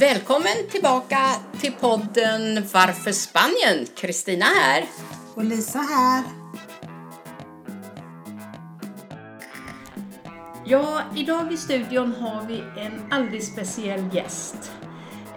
[0.00, 1.18] Välkommen tillbaka
[1.60, 3.86] till podden Varför Spanien?
[3.96, 4.84] Kristina här.
[5.34, 6.24] Och Lisa här.
[10.64, 14.72] Ja, idag i studion har vi en alldeles speciell gäst.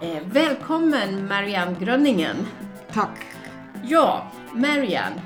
[0.02, 2.36] Eh, välkommen Marianne Grönningen.
[2.92, 3.26] Tack.
[3.82, 5.22] Ja, Marianne.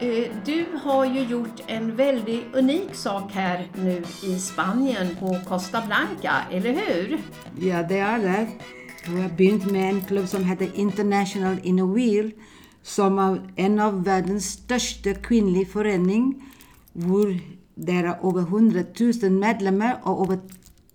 [0.00, 5.82] Eh, du har ju gjort en väldigt unik sak här nu i Spanien på Costa
[5.86, 7.20] Blanca, eller hur?
[7.60, 8.46] Ja, det är det.
[9.06, 12.32] Vi har börjat med en klubb som heter International Inner Wheel
[12.82, 16.42] som är en av världens största kvinnliga förening.
[16.92, 17.38] Hvor
[17.74, 18.80] det är över 100
[19.22, 20.38] 000 medlemmar och över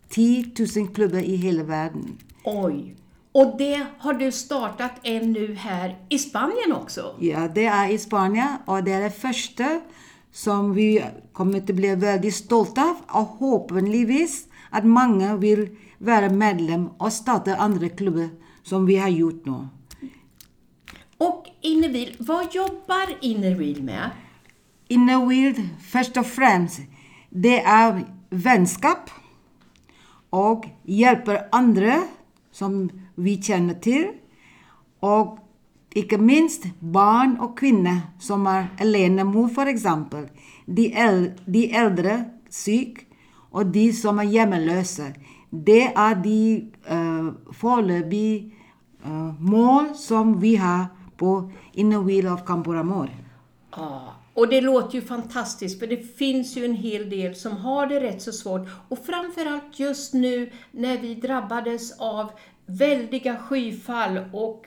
[0.09, 2.17] 10 000 klubbar i hela världen.
[2.43, 2.95] Oj!
[3.31, 7.15] Och det har du startat en nu här i Spanien också?
[7.19, 9.81] Ja, det är i Spanien och det är det första
[10.31, 16.89] som vi kommer att bli väldigt stolta av och hoppningsvis att många vill vara medlem
[16.97, 18.29] och starta andra klubbar
[18.63, 19.67] som vi har gjort nu.
[21.17, 24.09] Och Innervil, vad jobbar Innervil med?
[24.87, 26.79] Inner Wheel, först och främst,
[27.29, 29.09] det är vänskap
[30.29, 32.03] och hjälper andra
[32.51, 34.07] som vi känner till.
[34.99, 35.39] Och
[35.95, 40.27] inte minst barn och kvinnor som är alenemor för exempel.
[40.65, 42.97] De, äl de äldre, psyk
[43.51, 45.03] och de som är hemlösa.
[45.49, 48.55] Det är de eh, uh, förelöpig
[49.05, 50.85] uh, eh, mål som vi har
[51.17, 53.09] på Inner Wheel of Camporamor.
[53.75, 57.87] Ja, och det låter ju fantastiskt för det finns ju en hel del som har
[57.87, 58.67] det rätt så svårt.
[58.89, 62.31] Och framförallt just nu när vi drabbades av
[62.65, 64.65] väldiga skyfall och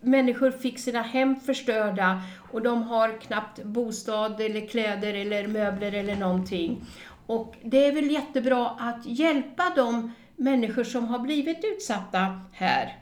[0.00, 6.16] människor fick sina hem förstörda och de har knappt bostad eller kläder eller möbler eller
[6.16, 6.84] någonting.
[7.26, 12.98] Och det är väl jättebra att hjälpa de människor som har blivit utsatta här.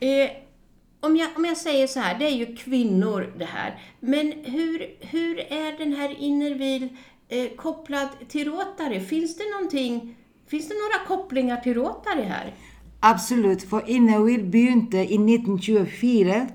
[0.00, 0.30] Eh,
[1.00, 3.78] om jag, om jag säger så här, det är ju kvinnor det här.
[4.00, 6.88] Men hur, hur är den här Innervil
[7.28, 9.00] eh, kopplad till Rotary?
[9.00, 12.54] Finns det någonting, finns det några kopplingar till Rotary här?
[13.00, 16.46] Absolut, för Innervil begynte i 1924.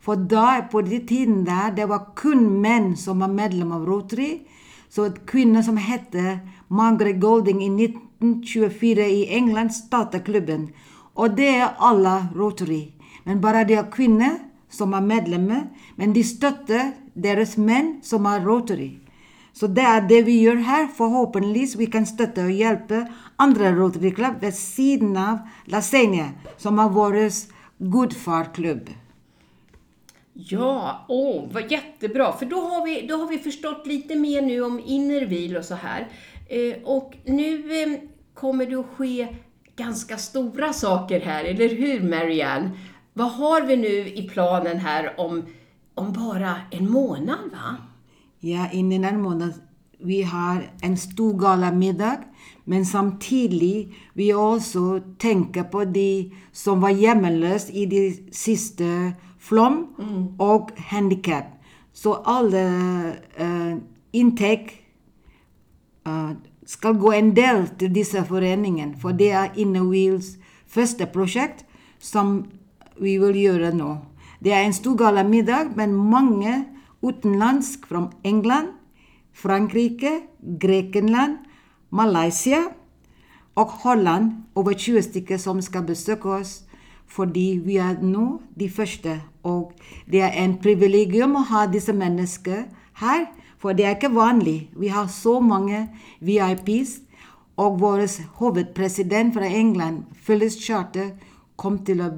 [0.00, 4.40] För då, på den tiden där, det var kun män som var medlem av Rotary.
[4.94, 6.38] Så att kvinnor som hette
[6.68, 10.68] Margaret Golding i 1924 i England startade klubben.
[11.14, 12.92] Och det är alla Rotary.
[13.24, 14.30] Men bara det är kvinnor
[14.70, 15.70] som är medlemmar.
[15.96, 18.98] Men de stöttar deras män som är Rotary.
[19.52, 20.86] Så det är det vi gör här.
[20.96, 26.88] Förhoppningsvis vi kan stötta och hjälpa andra Rotary Club vid sidan av Lasenia som är
[26.88, 27.30] vår
[27.78, 28.90] gudfarklubb.
[30.34, 32.32] Ja, åh, vad jättebra.
[32.32, 35.74] För då har, vi, då har vi förstått lite mer nu om Innervil och så
[35.74, 36.08] här.
[36.48, 38.00] Eh, och nu eh,
[38.34, 39.28] kommer det att ske
[39.76, 42.70] ganska stora saker här, eller hur Marianne?
[43.12, 45.44] Vad har vi nu i planen här om,
[45.94, 47.76] om bara en månad, va?
[48.40, 49.52] Ja, inom en månad.
[49.98, 52.18] Vi har en stor galamiddag,
[52.64, 58.84] men samtidigt vi också tänker på de som var hemlösa i de sista
[59.42, 60.40] flom Mm.
[60.40, 61.46] och handikapp.
[61.92, 62.58] Så alla
[63.40, 63.76] uh,
[64.10, 64.74] intäkt
[66.08, 66.30] uh,
[66.66, 70.36] ska gå en del till dessa föreningen, för det är Inner Wheels
[70.66, 71.64] första projekt
[71.98, 72.46] som
[72.96, 73.96] vi vill göra nu.
[74.40, 76.64] Det är en stor galamiddag, men många
[77.02, 78.66] utomlands från England,
[79.32, 81.36] Frankrike, Grekland,
[81.88, 82.72] Malaysia
[83.54, 86.64] och Holland, över 20 stycken som ska besöka oss.
[87.12, 89.72] För vi är nu de första och
[90.06, 93.26] det är en privilegium att ha dessa människor här.
[93.58, 94.70] För det är inte vanligt.
[94.76, 95.86] Vi har så många
[96.18, 97.00] VIPs
[97.54, 98.06] och vår
[98.38, 101.18] huvudpresident från England, Phyllis Charter,
[101.56, 102.12] kom till att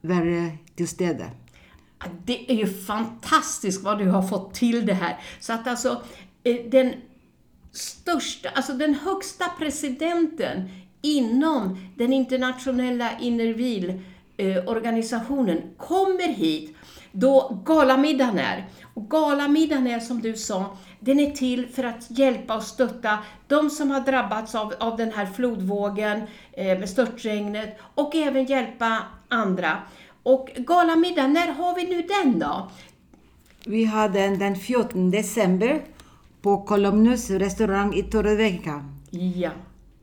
[0.00, 1.30] vara till stede.
[2.24, 5.20] Det är ju fantastiskt vad du har fått till det här.
[5.40, 6.02] Så att alltså,
[6.44, 6.92] eh, den
[7.72, 10.68] största, alltså den högsta presidenten
[11.02, 13.10] inom den internationella
[14.36, 16.76] Innervil-organisationen kommer hit
[17.12, 18.66] då galamiddagen är.
[18.94, 23.18] Och galamiddagen är som du sa, den är till för att hjälpa och stötta
[23.48, 28.98] de som har drabbats av, av den här flodvågen eh, med störtregnet och även hjälpa
[29.28, 29.78] andra.
[30.22, 32.70] Och galamiddagen, när har vi nu den då?
[33.66, 35.84] Vi har den den 14 december
[36.42, 38.84] på Columnus restaurang i Torrevieja.
[39.10, 39.50] Ja.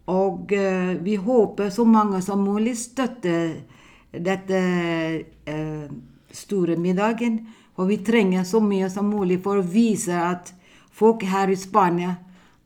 [0.05, 3.68] Och eh, vi hoppas så många som möjligt stöttar
[4.11, 4.57] detta
[5.45, 5.91] eh,
[6.31, 7.53] stora middagen.
[7.75, 10.53] Och vi tränger så mycket som möjligt för att visa att
[10.91, 12.13] folk här i Spanien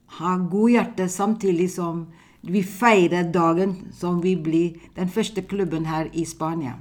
[0.06, 6.10] har god hjärta samtidigt som vi firar dagen som vi blir den första klubben här
[6.14, 6.74] i Spanien.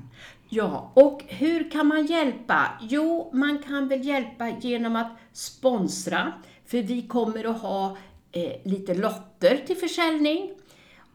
[0.48, 2.66] Ja, och hur kan man hjälpa?
[2.80, 6.32] Jo, man kan väl hjälpa genom att sponsra,
[6.66, 7.96] för vi kommer att ha
[8.32, 10.50] eh, lite lotter till försäljning.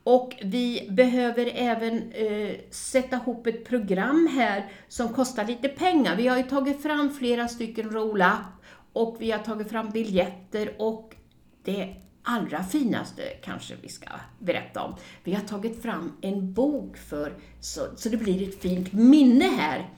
[0.09, 6.15] Och vi behöver även eh, sätta ihop ett program här som kostar lite pengar.
[6.15, 11.15] Vi har ju tagit fram flera stycken roll-up och vi har tagit fram biljetter och
[11.63, 14.07] det allra finaste kanske vi ska
[14.39, 14.95] berätta om.
[15.24, 19.89] Vi har tagit fram en bok för, så, så det blir ett fint minne här.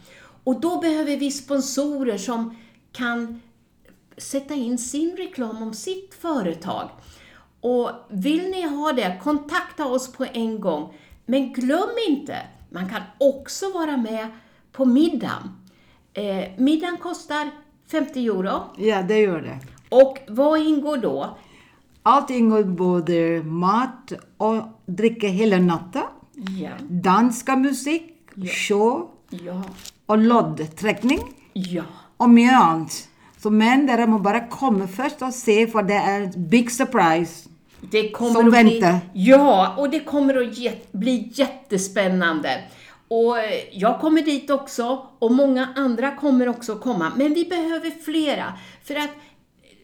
[0.44, 2.58] Och då behöver vi sponsorer som
[2.92, 3.42] kan
[4.18, 6.90] sätta in sin reklam om sitt företag.
[7.62, 10.94] Och vill ni ha det, kontakta oss på en gång.
[11.26, 12.38] Men glöm inte,
[12.70, 14.28] man kan också vara med
[14.72, 15.56] på middagen.
[16.14, 17.52] Eh, middagen kostar
[17.92, 18.62] 50 euro.
[18.78, 19.60] Ja, det gör det.
[19.90, 21.38] Och vad ingår då?
[22.04, 26.04] Allt ingår både mat och dricka hela natten,
[26.34, 28.04] Ja, danska musik,
[28.68, 29.64] show ja,
[30.06, 31.20] och loddträckning
[31.54, 31.84] ja.
[32.18, 33.09] och mycket annat.
[33.42, 37.50] Så men där må bara komma först och se för det är en big surprise.
[37.82, 38.92] Det kommer Som att väntar.
[38.92, 42.64] Bli, ja, och det kommer att ge, bli jättespännande.
[43.08, 47.12] Och eh, jag kommer dit också och många andra kommer också komma.
[47.16, 48.54] Men vi behöver flera.
[48.84, 49.10] För att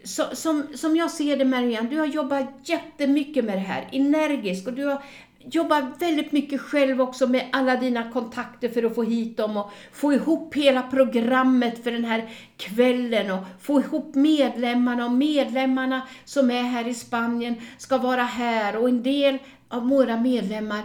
[0.03, 4.67] så, som, som jag ser det Marianne, du har jobbat jättemycket med det här, energiskt
[4.67, 5.03] och du har
[5.51, 9.71] jobbar väldigt mycket själv också med alla dina kontakter för att få hit dem och
[9.91, 16.51] få ihop hela programmet för den här kvällen och få ihop medlemmarna och medlemmarna som
[16.51, 19.37] är här i Spanien ska vara här och en del
[19.69, 20.83] av våra medlemmar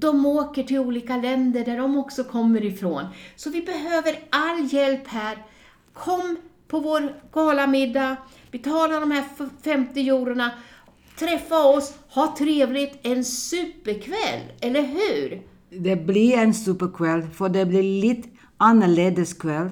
[0.00, 3.04] de åker till olika länder där de också kommer ifrån.
[3.36, 5.38] Så vi behöver all hjälp här.
[5.92, 6.36] Kom
[6.68, 8.16] på vår galamiddag,
[8.50, 9.24] betala de här
[9.62, 10.50] 50 eurona,
[11.18, 15.42] träffa oss, ha trevligt, en superkväll, eller hur?
[15.70, 19.68] Det blir en superkväll, för det blir lite annorledes kväll.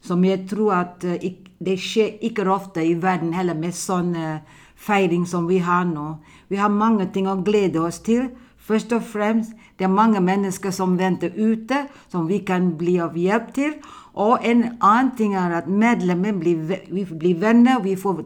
[0.00, 1.14] Som jag tror att eh,
[1.58, 4.36] det sker inte ofta i världen heller med sån eh,
[4.76, 6.16] fejring som vi har nu.
[6.48, 8.28] Vi har många ting att glädja oss till.
[8.58, 13.18] Först och främst, det är många människor som väntar ute, som vi kan bli av
[13.18, 13.72] hjälp till.
[14.12, 18.24] Och en annan ting är att medlemmar blir, vi blir vänner, vi får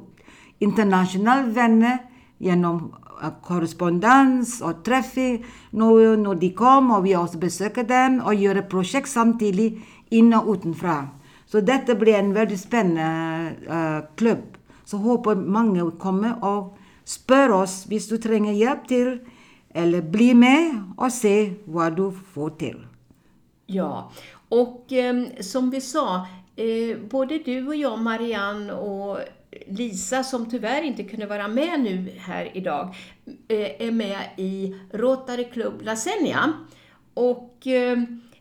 [0.59, 1.99] internationella vänner
[2.39, 5.39] genom eh, korrespondens och träffar
[5.71, 10.55] Nu när de kom och vi också besöker dem och gör projekt samtidigt in och
[10.55, 11.09] utanför.
[11.47, 14.57] Så detta blir en väldigt spännande uh, klubb.
[14.85, 19.19] Så hoppas många kommer och spör oss om du tränger hjälp till
[19.75, 22.87] eller bli med och se vad du får till.
[23.67, 24.13] Ja,
[24.49, 26.27] och eh, som vi sa,
[26.57, 29.19] eh, både du och jag, Marianne och
[29.67, 32.95] Lisa, som tyvärr inte kunde vara med nu här idag,
[33.49, 36.53] eh, är med i Rotary Club Lasenia.
[37.15, 37.99] Och eh,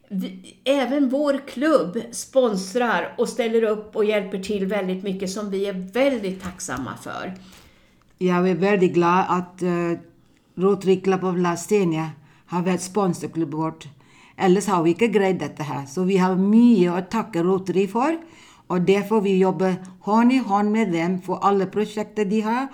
[0.10, 5.66] vi, även vår klubb sponsrar och ställer upp och hjälper till väldigt mycket som vi
[5.66, 7.34] är väldigt tacksamma för.
[8.18, 9.98] Jag är väldigt glad att uh,
[10.56, 12.10] Rotary Club of Lasenia
[12.46, 13.88] har varit sponsorklubb vårt.
[14.36, 15.86] Ellers har vi inte grejt detta här.
[15.86, 18.18] Så vi har mycket att tacka Rotary för.
[18.68, 22.68] Och därför vi jobbar hand i hand med dem för alla projekt de har.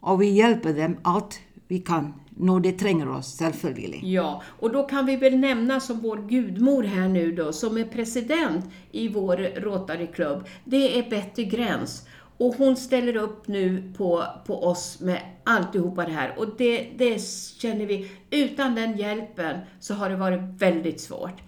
[0.00, 4.02] Och vi hjälper dem allt vi kan när de tränger oss, självklart.
[4.02, 7.84] Ja, och då kan vi väl nämna som vår gudmor här nu då, som är
[7.84, 12.06] president i vår Rotary Club, det är Betty Gräns.
[12.38, 16.34] Och hon ställer upp nu på, på oss med alltihopa det här.
[16.38, 17.22] Och det, det
[17.60, 21.45] känner vi, utan den hjälpen så har det varit väldigt svårt.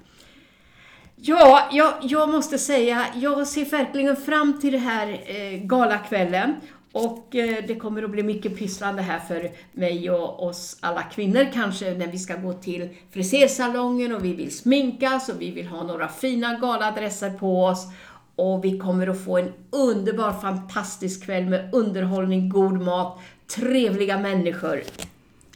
[1.20, 6.54] Ja, jag, jag måste säga, jag ser verkligen fram till den här eh, galakvällen.
[6.92, 11.46] Och eh, det kommer att bli mycket pysslande här för mig och oss alla kvinnor
[11.54, 15.82] kanske när vi ska gå till frisersalongen och vi vill sminkas och vi vill ha
[15.82, 17.86] några fina galadresser på oss.
[18.36, 23.18] Och vi kommer att få en underbar, fantastisk kväll med underhållning, god mat,
[23.56, 24.80] trevliga människor.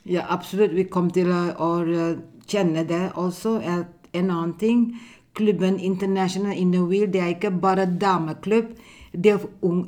[0.02, 0.72] Ja, absolut.
[0.72, 3.56] Vi kommer till att eh, känna det också.
[3.56, 5.00] Att en annan ting.
[5.32, 8.66] Klubben International Inner Wheel, det är inte bara dameklubb.
[9.12, 9.40] Det,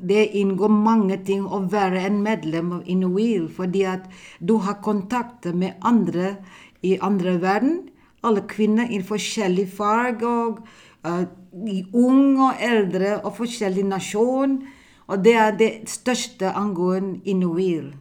[0.02, 3.48] det ingår många ting att vara en medlem av Inner Wheel.
[3.48, 6.34] För att du har kontakter med andra
[6.80, 7.88] i andra världen.
[8.20, 10.58] Alla kvinnor i olika färg och
[11.06, 14.66] eh, uh, unga och äldre och olika nation.
[15.06, 17.96] Och det är det största angående Inner Wheel.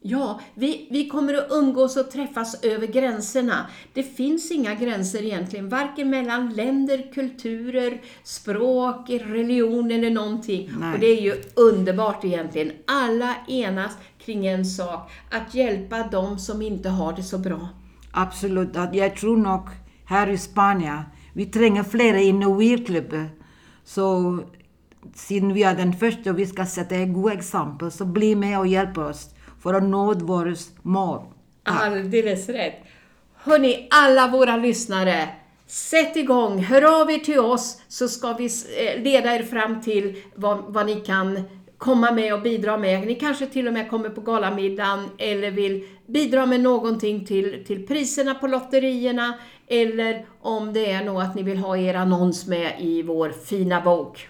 [0.00, 3.66] Ja, vi, vi kommer att umgås och träffas över gränserna.
[3.92, 10.70] Det finns inga gränser egentligen, varken mellan länder, kulturer, språk, religion eller någonting.
[10.78, 10.94] Nej.
[10.94, 12.72] Och det är ju underbart egentligen.
[12.86, 17.68] Alla enas kring en sak, att hjälpa dem som inte har det så bra.
[18.12, 18.68] Absolut.
[18.92, 19.68] Jag tror nog
[20.04, 21.02] här i Spanien,
[21.32, 23.28] vi tränger flera inom wheelklubben.
[23.84, 24.38] Så
[25.14, 28.58] sen vi är den första och vi ska sätta ett gott exempel, så bli med
[28.58, 29.30] och hjälp oss
[29.62, 31.20] för att nå vårt mål.
[31.62, 31.86] Ah.
[31.86, 32.82] Alldeles rätt.
[33.34, 35.28] Hörni, alla våra lyssnare,
[35.66, 40.22] sätt igång, hör av er till oss så ska vi eh, leda er fram till
[40.34, 41.42] vad, vad ni kan
[41.78, 43.06] komma med och bidra med.
[43.06, 47.86] Ni kanske till och med kommer på galamiddagen eller vill bidra med någonting till, till
[47.86, 49.34] priserna på lotterierna
[49.66, 53.80] eller om det är något att ni vill ha er annons med i vår fina
[53.80, 54.28] bok.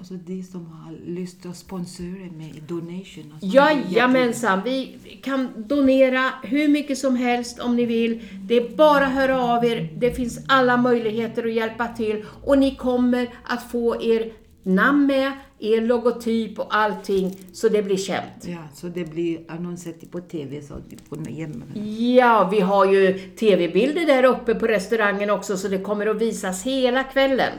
[0.00, 3.32] Alltså de som har lust att sponsra med donation.
[3.34, 8.20] och sånt, Jajamensan, vi kan donera hur mycket som helst om ni vill.
[8.48, 9.88] Det är bara att höra av er.
[9.96, 15.32] Det finns alla möjligheter att hjälpa till och ni kommer att få er namn med,
[15.58, 18.44] er logotyp och allting så det blir känt.
[18.46, 20.74] Ja, så det blir annonser på TV så
[21.08, 21.78] får hjälpa.
[21.98, 26.62] Ja, vi har ju TV-bilder där uppe på restaurangen också så det kommer att visas
[26.62, 27.52] hela kvällen.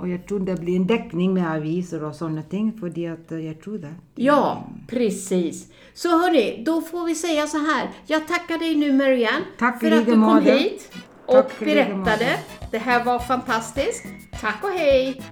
[0.00, 3.46] Och jag tror det blir en täckning med aviser och sådana ting, för att eh,
[3.46, 3.94] jag tror det.
[4.14, 5.72] Ja, precis.
[5.94, 7.90] Så hörni, då får vi säga så här.
[8.06, 12.38] Jag tackar dig nu Marianne Tack, för att du kom hit Tack, och lika berättade.
[12.70, 14.04] Det här var fantastiskt.
[14.40, 15.22] Tack och hej!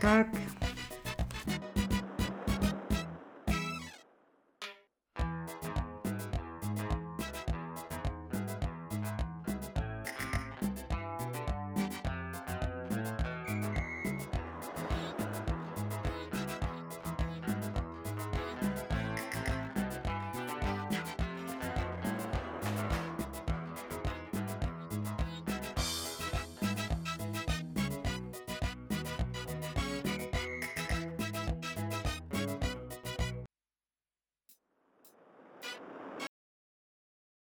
[0.00, 0.26] Tack.